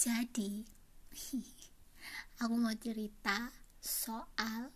[0.00, 0.64] jadi.
[2.40, 3.52] Aku mau cerita
[3.84, 4.72] soal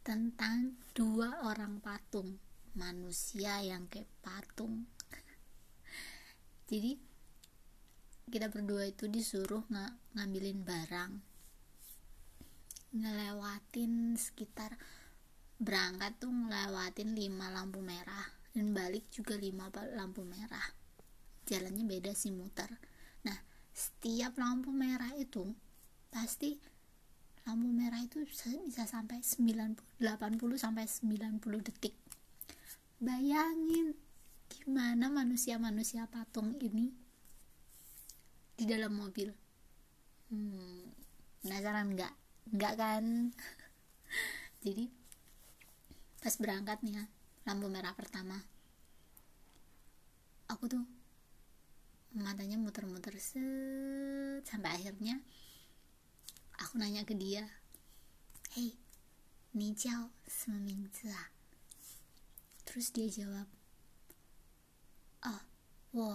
[0.00, 2.40] tentang dua orang patung.
[2.72, 4.88] Manusia yang kayak patung.
[6.72, 6.96] Jadi
[8.32, 11.12] kita berdua itu disuruh ng ngambilin barang.
[12.96, 14.80] Ngelewatin sekitar
[15.60, 18.24] berangkat tuh ngelewatin lima lampu merah
[18.56, 20.64] dan balik juga lima lampu merah.
[21.44, 22.72] Jalannya beda sih muter
[23.72, 25.56] setiap lampu merah itu
[26.12, 26.60] pasti
[27.48, 31.96] lampu merah itu bisa sampai 90 80 sampai 90 detik.
[33.02, 33.96] Bayangin
[34.46, 36.92] gimana manusia-manusia patung ini
[38.54, 39.32] di dalam mobil.
[40.30, 40.86] Hmm,
[41.42, 42.12] penasaran nggak?
[42.54, 43.04] Nggak kan?
[44.64, 45.02] Jadi
[46.22, 47.04] pas berangkat nih ya
[47.50, 48.38] lampu merah pertama
[50.46, 50.84] aku tuh
[52.16, 54.44] matanya muter-muter set.
[54.44, 55.20] Sampai akhirnya
[56.60, 57.48] aku nanya ke dia
[58.54, 58.76] hei
[59.56, 60.12] ni jiao
[61.12, 61.28] ah
[62.64, 63.48] terus dia jawab
[65.26, 65.42] oh
[65.92, 66.08] wo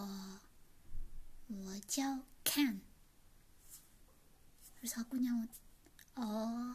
[1.49, 2.81] wo jiao kan
[4.77, 5.51] terus aku nyaut
[6.17, 6.73] oh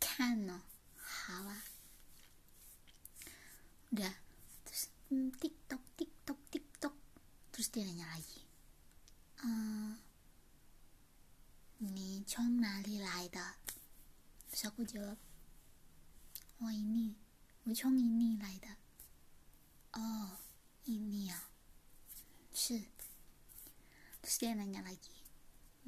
[0.00, 0.60] kan no
[1.00, 1.56] hawa.
[3.90, 4.14] Udah
[4.68, 5.80] terus hmm, tiktok
[7.73, 8.41] terus dia nanya lagi
[9.43, 9.93] uh,
[11.83, 13.55] ini chong nali lai da
[14.49, 15.19] terus aku jawab
[16.63, 17.15] oh ini
[17.71, 18.73] chong ini lai da
[19.99, 20.33] oh
[20.89, 21.39] ini ya
[22.53, 22.81] shi
[24.21, 25.17] terus dia nanya lagi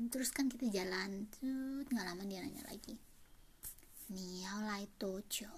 [0.10, 2.98] terus kan kita jalan tuh nggak lama dia nanya lagi
[4.12, 5.50] nih yao lai tojo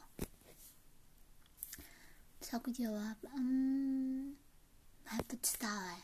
[2.43, 4.35] 小姑姐，我嗯
[5.05, 6.03] 还不知道哎，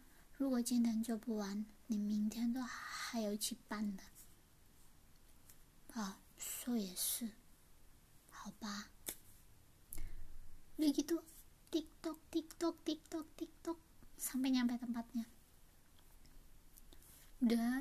[0.40, 4.02] 如果今天做不完，你明天都还有去办的。
[5.94, 7.30] 啊，说也是，
[8.30, 8.90] 好吧。
[10.76, 11.24] Udah gitu,
[11.72, 13.78] tiktok, tiktok, tiktok, tiktok,
[14.20, 15.24] sampai nyampe tempatnya.
[17.40, 17.80] Udah,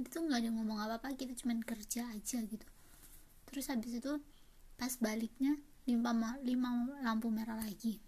[0.00, 2.64] itu tuh nggak ada ngomong apa-apa, kita cuma kerja aja gitu.
[3.44, 4.24] Terus habis itu
[4.80, 6.70] pas baliknya lima, lima
[7.04, 8.00] lampu merah lagi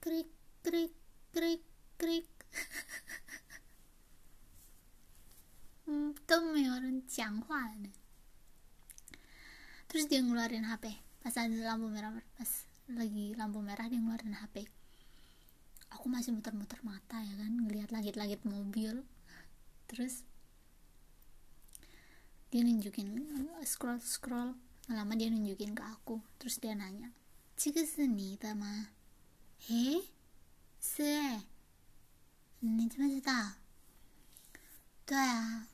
[0.00, 0.28] krik
[0.60, 0.92] krik
[1.32, 1.62] krik
[1.96, 2.28] krik
[5.88, 7.72] hmm, tuh orang Tianghua
[9.88, 10.84] terus dia ngeluarin HP
[11.24, 12.50] pas ada lampu merah pas
[12.90, 14.68] lagi lampu merah dia ngeluarin HP
[15.94, 19.06] aku masih muter-muter mata ya kan ngelihat langit-langit mobil
[19.86, 20.26] terus
[22.50, 23.24] dia nunjukin
[23.66, 24.54] scroll scroll
[24.90, 27.10] lama dia nunjukin ke aku terus dia nanya
[27.56, 28.88] 这个是你的吗？
[29.67, 30.07] 诶，
[30.81, 31.43] 是哎，
[32.59, 33.53] 你怎么知道？
[35.05, 35.67] 对啊，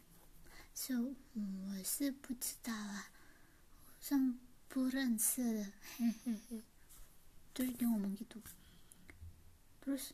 [0.74, 3.10] 是我是不知道啊，
[3.86, 4.38] 好像
[4.68, 6.64] 不认识的，嘿嘿嘿。
[7.54, 8.42] 就是听我们 gitu。
[9.82, 10.10] terus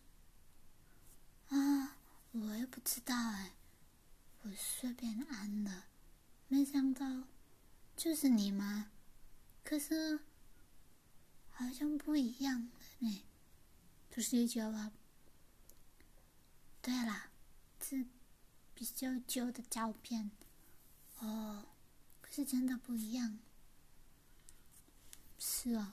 [1.50, 1.98] 啊，
[2.34, 3.54] 我也不知道哎，
[4.44, 5.84] 我随便按的，
[6.48, 7.24] 没想到
[7.98, 8.92] 就是你吗？
[9.64, 10.20] 可是
[11.50, 13.24] 好像不一样的呢。
[14.11, 14.93] Terus dia jawab,
[16.81, 17.29] 对啦，
[17.83, 18.07] 是
[18.73, 20.31] 比较旧的照片。
[21.21, 21.67] 哦，
[22.23, 23.39] 可是真的不一样。
[25.39, 25.93] 是啊。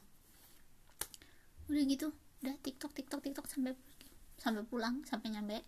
[1.68, 2.12] Udah gitu,
[2.44, 3.76] udah tiktok tiktok tiktok sampai
[4.40, 5.64] sampai pulang, sampai nyampe,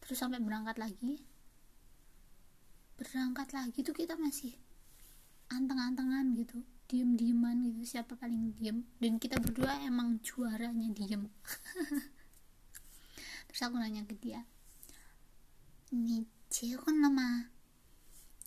[0.00, 1.24] terus sampai berangkat lagi.
[2.96, 4.56] Berangkat lagi tuh kita masih
[5.48, 11.28] anteng-antengan gitu diem-dieman gitu siapa paling diem dan kita berdua emang juaranya diem
[13.48, 14.44] terus aku nanya ke dia
[15.92, 17.50] ni 结婚了吗？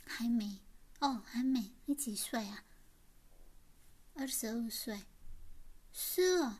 [0.04, 0.60] 还没。
[1.00, 1.72] 哦，还没。
[1.86, 2.64] 你几岁啊？
[4.16, 5.04] 二十二岁。
[5.92, 6.58] 是哦，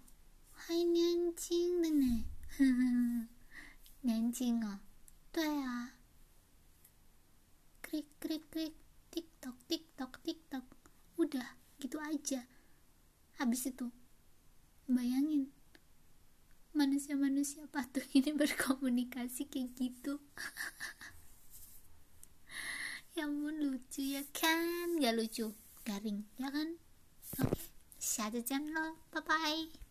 [0.52, 1.85] 还年轻的
[12.06, 12.46] aja
[13.40, 13.90] habis itu
[14.86, 15.50] bayangin
[16.76, 20.22] manusia-manusia patung ini berkomunikasi kayak gitu
[23.18, 26.78] ya ampun lucu ya kan gak lucu garing ya kan
[27.42, 27.72] oke okay.
[28.02, 29.85] 下次见喽，拜拜。